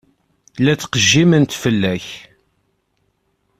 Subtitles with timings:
[0.63, 2.05] La ttqejjiment fell-ak.